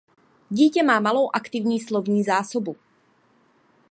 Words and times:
Dítě 0.51 0.83
má 0.83 0.99
malou 0.99 1.29
aktivní 1.33 1.79
slovní 1.79 2.23
zásobu. 2.23 2.75